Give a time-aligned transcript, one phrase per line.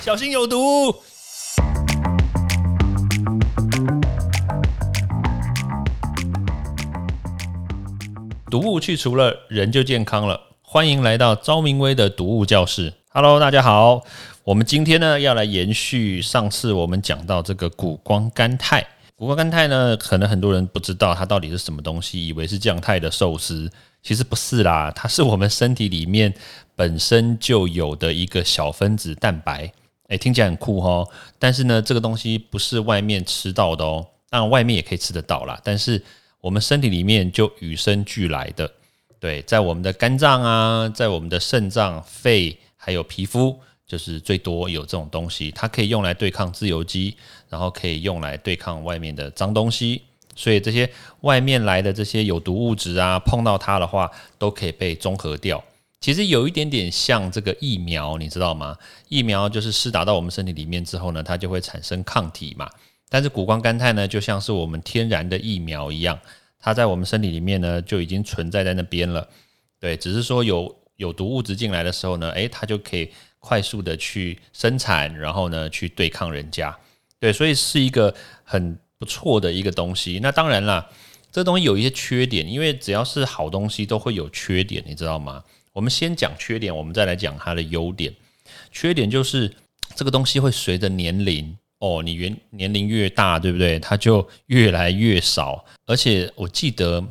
[0.00, 0.94] 小心有毒。
[8.48, 10.40] 毒物去除了，人就健康了。
[10.62, 12.94] 欢迎来到昭明威的毒物教室。
[13.10, 14.02] Hello，大家好。
[14.44, 18.86] 我们今天呢要来延续上次我们讲到这个谷胱甘肽。
[19.16, 23.70] 谷胱甘肽呢，可能很多人不知道它到底是什么东西，以为是降肽的寿司，
[24.02, 26.32] 其实不是啦，它是我们身体里面
[26.76, 29.72] 本身就有的一个小分子蛋白。
[30.08, 31.08] 诶，听起来很酷哦。
[31.38, 36.02] 但是呢，这个东西不是外面吃到的哦，当然外面也可以吃得到啦，但是。
[36.40, 38.72] 我们身体里面就与生俱来的，
[39.18, 47.16] 对，在我们的肝脏啊，在我们的肾脏、肺还有皮肤，就是最多有这种东西，它可以用来对抗自由基，
[47.48, 50.00] 然后可以用来对抗外面的脏东西，
[50.36, 50.88] 所以这些
[51.22, 55.62] 外面来的这些有毒物质啊，碰到它的话，都可以被中和掉。
[56.00, 58.76] 其实有一点点像这个疫苗，你知道吗？
[59.08, 62.70] 疫苗就是施打到我们身体里面之后呢，它就会产生抗体嘛。
[63.08, 66.18] 但是谷胱甘肽呢，就像是我们天然的疫苗一样，
[66.60, 69.26] 它在我们身体里面呢就已经存在在那边了。
[69.80, 76.76] 对，只是说有有毒物质进来的时候呢，诶，它就可以快速的去生产，然后呢去对抗人家。
[77.18, 80.20] 对，所以是一个很不错的一个东西。
[80.22, 80.88] 那当然啦，
[81.32, 85.42] 这东西有一些缺点，因为只要是好东西都会有缺点，你知道吗？
[85.72, 88.14] 我们先讲缺点，我们再来讲它的优点。
[88.70, 89.52] 缺点就是
[89.94, 91.56] 这个东西会随着年龄。
[91.80, 93.78] 哦，你原年龄越大，对不对？
[93.78, 95.64] 它就越来越少。
[95.86, 97.04] 而且我记得，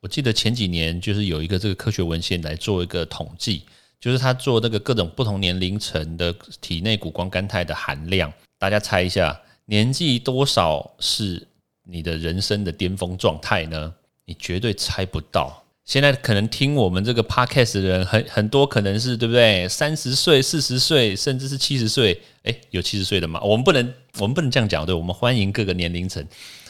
[0.00, 3.64] 我记得前几年就是有一个这个科学文献来做一个统计，
[4.00, 8.32] 就是他做那个各种不同年龄层的体内谷胱甘肽的含量。
[8.58, 11.46] 大家猜一下，年纪多少是
[11.86, 13.94] 你的人生的巅峰状态呢？
[14.24, 15.63] 你绝对猜不到。
[15.84, 19.68] 现在可能听我们这个 podcast 的人很很多，可能是对不对？
[19.68, 22.18] 三十岁、四十岁，甚至是七十岁。
[22.44, 23.38] 诶，有七十岁的吗？
[23.42, 24.94] 我们不能，我们不能这样讲，对？
[24.94, 26.26] 我们欢迎各个年龄层。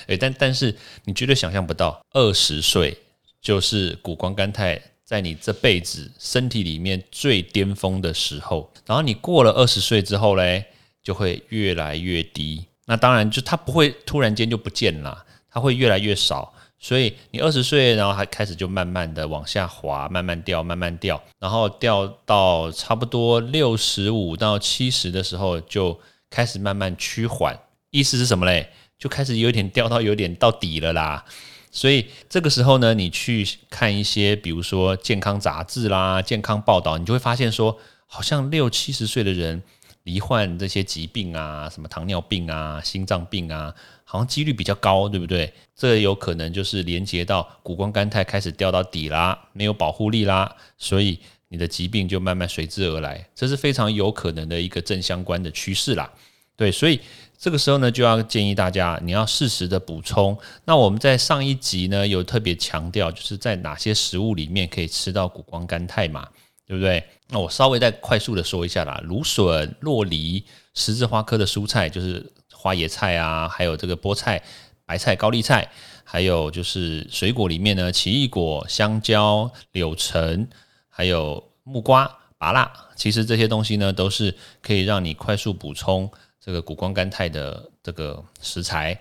[0.09, 2.97] 诶，但但是你绝对想象不到，二十岁
[3.41, 8.73] 就是谷胱甘肽在你这辈子身体里面最巅峰的时候。
[8.85, 10.65] 然后你过了二十岁之后嘞，
[11.05, 12.65] 就会越来越低。
[12.87, 16.53] 那当然，就它不会突然间就不见了，它会越来越少。
[16.79, 25.99] 所以你二十岁，然后还开始就慢慢的往下滑，慢慢掉，慢慢掉，然后掉到差不多六十五到七十的时候，就
[26.29, 27.59] 开始慢慢趋缓。
[27.91, 28.69] 意思是什么嘞？
[28.99, 31.25] 就开始有点掉到有点到底了啦。
[31.71, 39.63] 所以这个时候呢，你去看一些，比如说健康杂志啦、健康报道，你就会发现说，好像六七十岁的人
[40.03, 43.75] 罹患这些疾病啊，什么糖尿病啊、心脏病啊。
[44.15, 45.53] 好像几率比较高，对不对？
[45.75, 56.09] 这有可能就是连接到谷胱甘肽开始掉到底啦，没有保护力啦，所以你的疾病就慢慢随之而来，这是非常有可能的一个正相关的趋势啦。
[56.55, 57.01] 对，所以
[57.37, 60.39] 这个时候呢，就要建议大家你要适时的补充。
[60.65, 66.29] 那我们在上一集呢有特别强调，就是在哪些食物里面可以吃到谷胱甘肽嘛，
[66.69, 67.03] 对不对？
[67.31, 70.45] 那我稍微再快速的说一下啦，芦笋、洛梨、
[70.75, 72.33] 十字花科的蔬菜就是。
[72.65, 74.43] 花椰菜啊，还有这个菠菜、
[74.87, 75.71] 白菜、高丽菜，
[76.03, 80.49] 还有就是水果里面呢，奇异果、香蕉、柳橙，
[80.89, 86.11] 还有木瓜、芭辣，其实这些东西呢，都是可以让你快速补充
[86.41, 88.99] 这个谷胱甘肽的这个食材。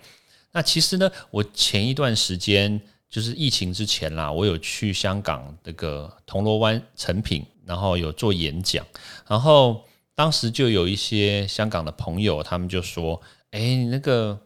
[0.51, 8.85] 那其实呢，我前一段时间就是疫情之前啦，我有去香港这个铜锣湾成品，然后有做演讲，
[9.25, 9.85] 然后
[10.15, 13.21] 当时就有一些香港的朋友，他们就说。
[13.53, 14.39] 哎，那个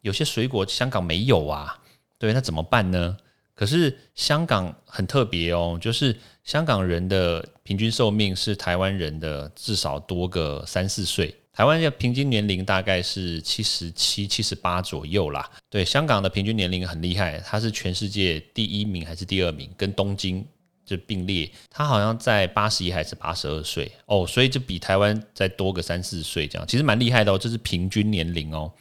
[0.00, 1.78] 有些水果香港没有啊，
[2.18, 3.16] 对，那怎么办呢？
[3.54, 11.32] 可是香港很特别哦，就是香港人的平均寿命是台湾人的至少多个三四岁。
[11.52, 15.48] 台湾的平均年龄大概是七十七、七十八左右啦。
[15.68, 19.70] 对，香港的平均年龄很厉害，它是全世界第一名还是第二名？
[19.76, 20.44] 跟东京
[20.88, 28.72] 就并列，他好像在八十一还是八十二岁哦，所以就比台湾再多个三四岁这样，其实蛮厉害的哦，这是平均年龄哦。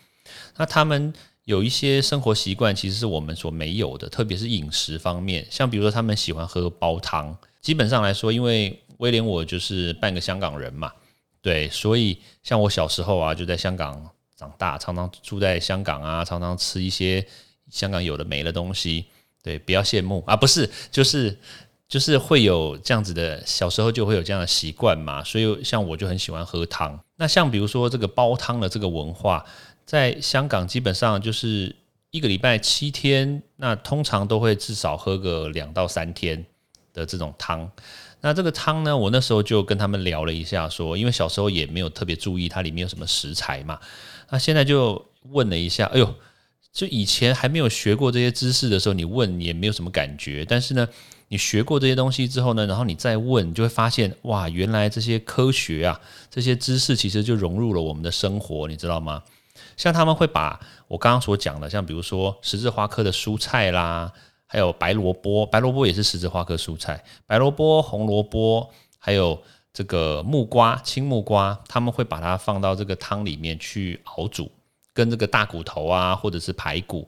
[0.56, 1.14] 那他们
[1.44, 7.38] 有一些生活习惯，其实是我们所没有的，特别是饮食方面，像比如说他们喜欢喝煲汤。
[7.62, 10.90] 基本上来说，因为威廉我就是半个香港人嘛，
[11.42, 17.26] 对，所以像我小时候啊就在香港长大，常常住在香港啊，常常吃一些
[17.70, 19.06] 香港有的没的东西。
[19.44, 21.38] 对，不要羡慕啊，不是，就是。
[21.88, 27.00] 就是会有这样子的，小时候就会有这样的习惯嘛，所以像我就很喜欢喝汤。
[27.16, 29.46] 那像比如说这个煲汤的这个文化，
[29.86, 31.74] 在香港基本上就是
[32.12, 36.46] 一个礼拜七天，那通常都会至少喝个两到三天
[36.94, 37.72] 的这种汤。
[38.20, 43.80] 那这个汤呢，我那时候就跟他们聊了一下，说因为小时候也没有特别注意它里面有什么食材嘛，
[44.30, 46.16] 那现在就问了一下，哎呦，
[46.74, 50.88] 就以前还没有学过这些知识的时候，你问也没有什么感觉，但是呢，
[51.30, 59.24] 你学过这些东西之后呢，然后你再问，你就会发现，哇，原来这些科学啊，这些知识其实就融入了我们的生活，你知道吗？
[59.76, 64.12] 像他们会把我刚刚所讲的，像比如说十字花科的蔬菜啦。
[64.50, 67.04] 还有白萝卜，白萝卜也是十字花科蔬菜。
[67.26, 69.38] 白萝卜、红萝卜，还有
[69.74, 74.50] 这个木瓜、青木瓜，他们会把它放到这个汤里面去熬煮，
[74.94, 77.06] 跟这个大骨头啊，或者是排骨，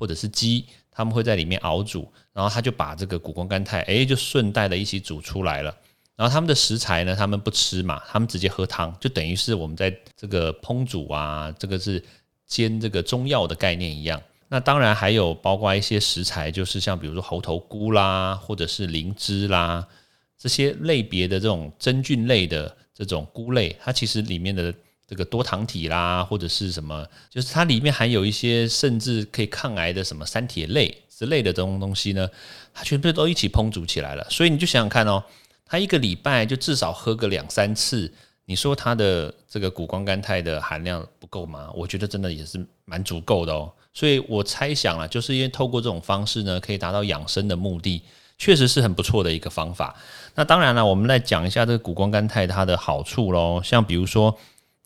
[0.00, 5.76] 或者是鸡，他们会在里面熬煮，然后他就把这个谷胱甘肽，哎，就顺带的一起煮出来了。
[6.16, 12.02] 然后他们的食材呢，他们不吃嘛，他们直接喝汤，就等于是我们在这个烹煮啊，这个是
[12.46, 14.22] 煎这个中药的概念一样。
[14.48, 19.86] 那当然还有包括一些食材，就是像比如说猴头菇啦，或者是灵芝啦，
[20.38, 24.74] 这些类别的这种真菌类的这种菇类，它其实里面的
[25.10, 32.28] 这个多糖体啦，或者是什么，就是它里面含有一些甚至可以抗癌的什么三铁类之类的这种东西呢，
[32.72, 34.24] 它全部都一起烹煮起来了。
[34.30, 35.20] 所以你就想想看哦，
[35.66, 38.12] 它一个礼拜就至少喝个两三次，
[38.44, 41.68] 你说它的这个谷胱甘肽的含量不够吗？
[41.74, 43.72] 我觉得真的也是蛮足够的哦。
[43.92, 48.00] 所以我猜想了，就是因为透过这种方式呢，可以达到养生的目的，
[48.38, 49.96] 确实是很不错的一个方法。
[50.36, 53.60] 那当然了，我们来讲一下这个谷胱甘肽它的好处喽。
[53.64, 54.38] 像比如说，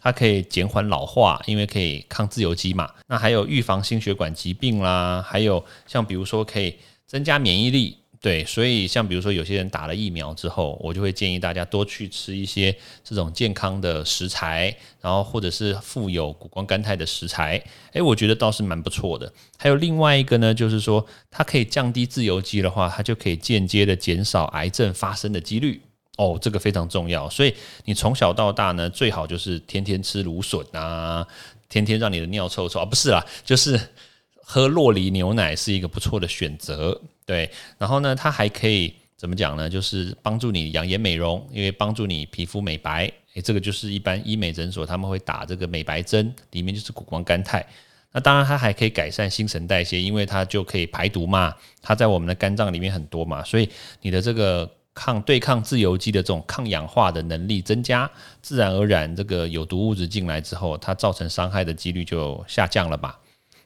[0.04, 2.92] 它可以减缓老化，因为可以抗自由基嘛。
[3.08, 7.96] 那还有预防心血管疾病啦，还有像比如说可以增加免疫力。
[8.20, 17.62] 对，所以像比如说有些人打了疫苗之后，我就会建议大家多去吃一些这种健康的食材，然后或者是富有谷胱甘肽的食材，
[17.92, 19.30] 诶，我觉得倒是蛮不错的。
[19.58, 25.82] 还有另外一个呢，就是说它可以降低自由基的话，它就可以间接的减少癌症发生的几率。
[26.16, 27.28] 哦，这个非常重要。
[27.28, 31.26] 所以你从小到大呢，最好就是天天吃芦笋啊，
[31.68, 33.80] 天天让你的尿臭臭啊，不是啦，就是。
[34.46, 37.50] 喝洛梨牛奶是一个不错的选择，对。
[37.78, 39.70] 然后呢，它还可以怎么讲呢？
[39.70, 43.10] 就是帮助你养颜美容，因为帮助你皮肤美白。
[43.32, 47.66] 诶，这个就是一般医美诊所他们会打这个美白针，里面就是谷胱甘肽。
[48.12, 51.54] 那当然，它还可以改善新陈代谢，因为它就可以排毒嘛。
[51.80, 53.66] 它在我们的肝脏里面很多嘛，所以
[54.02, 58.08] 你的这个抗对抗自由基的这种抗氧化的能力增加，
[58.40, 63.18] 自然而然这个有毒物质进来之后，它造成伤害的几率就下降了吧。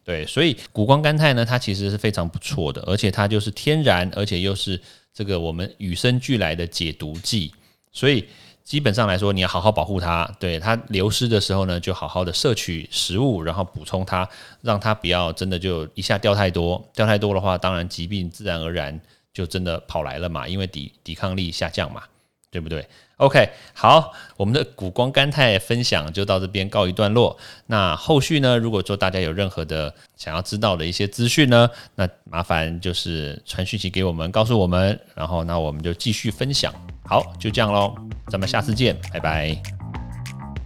[0.04, 4.80] 对，所以谷胱甘肽呢，它其实是非常不错的，而且它就是天然，而且又是
[5.12, 7.52] 这个我们与生俱来的解毒剂，
[7.92, 8.26] 所以
[8.64, 10.24] 基本上来说，你要好好保护它。
[10.40, 14.26] 对它流失的时候呢，就好好的摄取食物，然后补充它，
[14.62, 18.98] 让它不要真的就一下掉太多，掉太多的话，当然疾病自然而然
[19.38, 22.02] 就真的跑来了嘛，因为抵抵抗力下降嘛，
[22.50, 22.84] 对不对
[23.18, 27.38] ？OK，好，我们的谷胱甘肽分享就到这边告一段落。
[27.66, 36.74] 那后续呢，如果说大家有任何的想要知道的一些资讯呢，那麻烦就是传讯息给我们，告诉我们，然后那我们就继续分享。
[37.04, 37.94] 好，就这样喽，
[38.26, 39.56] 咱们下次见，拜拜。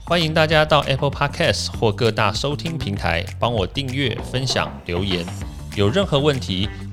[0.07, 5.27] 欢迎大家到 Apple Podcast 或各大收听平台帮我订阅、分享、留言。
[5.75, 6.69] 有任何问题